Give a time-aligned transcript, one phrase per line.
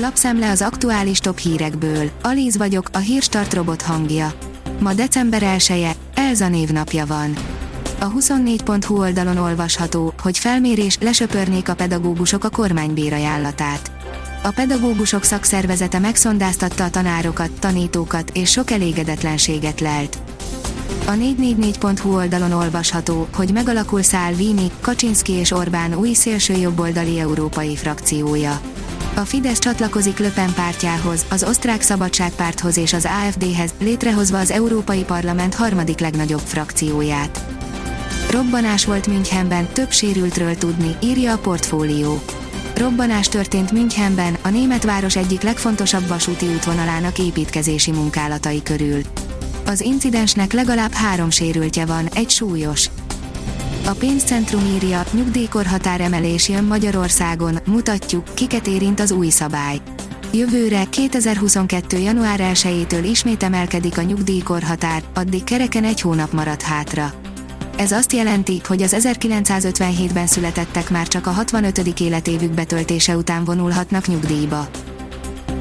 [0.00, 2.10] Lapszemle az aktuális top hírekből.
[2.22, 4.32] Alíz vagyok, a hírstart robot hangja.
[4.80, 7.36] Ma december 1 -e, Elza névnapja van.
[7.98, 13.14] A 24.hu oldalon olvasható, hogy felmérés lesöpörnék a pedagógusok a kormánybér.
[14.42, 20.18] A pedagógusok szakszervezete megszondáztatta a tanárokat, tanítókat és sok elégedetlenséget lelt.
[21.06, 28.60] A 444.hu oldalon olvasható, hogy megalakul Szálvini, Kaczynszki és Orbán új szélsőjobboldali európai frakciója.
[29.18, 35.54] A Fidesz csatlakozik Löpen pártjához, az osztrák szabadságpárthoz és az AFD-hez, létrehozva az Európai Parlament
[35.54, 37.44] harmadik legnagyobb frakcióját.
[38.30, 42.20] Robbanás volt Münchenben, több sérültről tudni, írja a portfólió.
[42.76, 49.00] Robbanás történt Münchenben, a német város egyik legfontosabb vasúti útvonalának építkezési munkálatai körül.
[49.66, 52.90] Az incidensnek legalább három sérültje van, egy súlyos.
[53.88, 59.80] A pénzcentrum írja, nyugdíjkorhatár emelés jön Magyarországon, mutatjuk, kiket érint az új szabály.
[60.32, 61.98] Jövőre 2022.
[61.98, 67.12] január 1-től ismét emelkedik a nyugdíjkorhatár, addig kereken egy hónap maradt hátra.
[67.76, 72.00] Ez azt jelenti, hogy az 1957-ben születettek már csak a 65.
[72.00, 74.68] életévük betöltése után vonulhatnak nyugdíjba.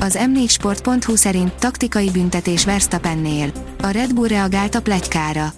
[0.00, 3.52] Az m4sport.hu szerint taktikai büntetés Verstappennél.
[3.82, 5.52] A Red Bull reagált a plegykára.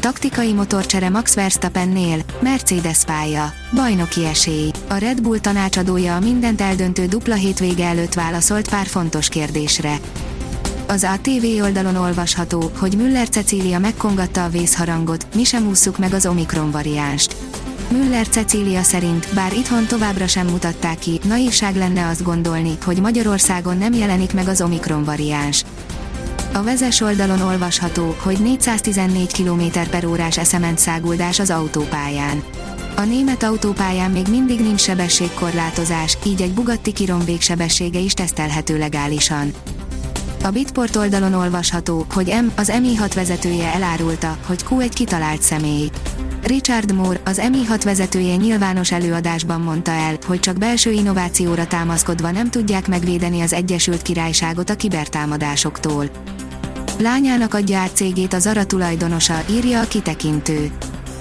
[0.00, 4.70] Taktikai motorcsere Max Verstappennél, Mercedes pálya, bajnoki esély.
[4.88, 10.00] A Red Bull tanácsadója a mindent eldöntő dupla hétvége előtt válaszolt pár fontos kérdésre.
[10.86, 16.26] Az ATV oldalon olvasható, hogy Müller Cecília megkongatta a vészharangot, mi sem ússzuk meg az
[16.26, 17.36] Omikron variánst.
[17.90, 23.78] Müller Cecília szerint, bár itthon továbbra sem mutatták ki, naívság lenne azt gondolni, hogy Magyarországon
[23.78, 25.64] nem jelenik meg az Omikron variáns.
[26.52, 32.42] A vezes oldalon olvasható, hogy 414 km per órás eszement száguldás az autópályán.
[32.96, 39.52] A német autópályán még mindig nincs sebességkorlátozás, így egy Bugatti Chiron végsebessége is tesztelhető legálisan.
[40.44, 45.90] A Bitport oldalon olvasható, hogy M, az MI6 vezetője elárulta, hogy Q egy kitalált személy.
[46.48, 52.50] Richard Moore, az MI6 vezetője nyilvános előadásban mondta el, hogy csak belső innovációra támaszkodva nem
[52.50, 56.10] tudják megvédeni az Egyesült Királyságot a kibertámadásoktól.
[56.98, 60.70] Lányának adja át cégét a Zara tulajdonosa, írja a kitekintő.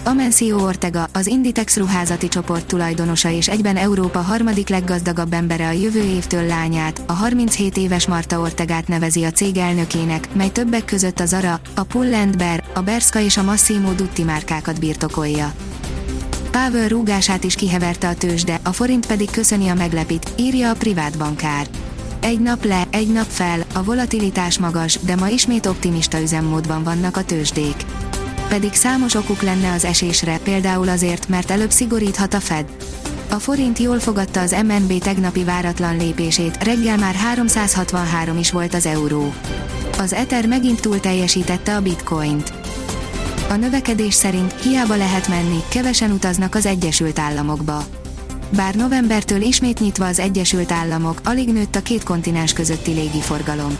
[0.07, 6.03] Amencio Ortega, az Inditex ruházati csoport tulajdonosa és egyben Európa harmadik leggazdagabb embere a jövő
[6.03, 11.25] évtől lányát, a 37 éves Marta Ortegát nevezi a cég elnökének, mely többek között a
[11.25, 15.53] Zara, a Pull Bear, a Berska és a Massimo Dutti márkákat birtokolja.
[16.51, 21.17] Pavel rúgását is kiheverte a tőzsde, a forint pedig köszöni a meglepit, írja a privát
[21.17, 21.67] bankár.
[22.19, 27.17] Egy nap le, egy nap fel, a volatilitás magas, de ma ismét optimista üzemmódban vannak
[27.17, 27.85] a tőzsdék
[28.47, 32.65] pedig számos okuk lenne az esésre, például azért, mert előbb szigoríthat a Fed.
[33.29, 38.85] A forint jól fogadta az MNB tegnapi váratlan lépését, reggel már 363 is volt az
[38.85, 39.33] euró.
[39.99, 42.53] Az Ether megint túl teljesítette a bitcoint.
[43.49, 47.83] A növekedés szerint hiába lehet menni, kevesen utaznak az Egyesült Államokba.
[48.55, 53.77] Bár novembertől ismét nyitva az Egyesült Államok, alig nőtt a két kontinens közötti légiforgalom.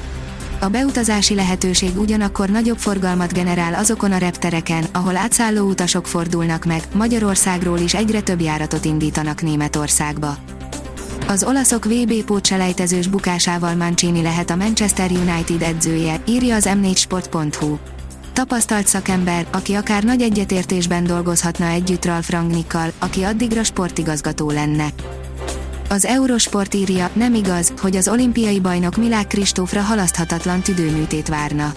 [0.60, 6.84] A beutazási lehetőség ugyanakkor nagyobb forgalmat generál azokon a reptereken, ahol átszálló utasok fordulnak meg,
[6.94, 10.38] Magyarországról is egyre több járatot indítanak Németországba.
[11.28, 17.78] Az olaszok VB pótselejtezős bukásával Mancini lehet a Manchester United edzője, írja az m4sport.hu.
[18.34, 24.88] Tapasztalt szakember, aki akár nagy egyetértésben dolgozhatna együtt Ralf Rangnikkal, aki addigra sportigazgató lenne.
[25.90, 31.74] Az Eurosport írja, nem igaz, hogy az olimpiai bajnok Milák Kristófra halaszthatatlan tüdőműtét várna.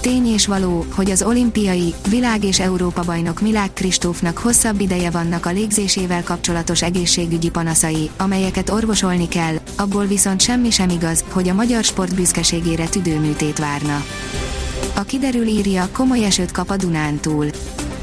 [0.00, 5.46] Tény és való, hogy az olimpiai, világ és Európa bajnok Milák Kristófnak hosszabb ideje vannak
[5.46, 11.54] a légzésével kapcsolatos egészségügyi panaszai, amelyeket orvosolni kell, abból viszont semmi sem igaz, hogy a
[11.54, 14.04] magyar sport büszkeségére tüdőműtét várna.
[14.96, 17.46] A kiderül írja, komoly esőt kap a Dunántúl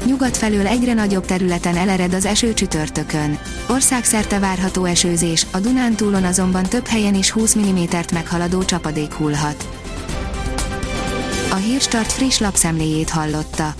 [0.06, 3.38] nyugat felől egyre nagyobb területen elered az eső csütörtökön.
[3.68, 9.68] Országszerte várható esőzés, a Dunántúlon azonban több helyen is 20 mm-t meghaladó csapadék hullhat.
[11.50, 13.74] A Hírstart friss lapszemléjét hallotta.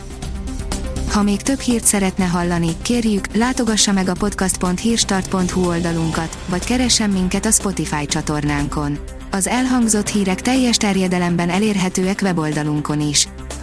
[1.13, 7.47] Ha még több hírt szeretne hallani, kérjük, látogassa meg a podcast.hírstart.hu oldalunkat, vagy keressen minket
[7.47, 8.99] a Spotify csatornánkon.
[9.31, 13.29] Az elhangzott hírek teljes terjedelemben elérhetőek weboldalunkon is.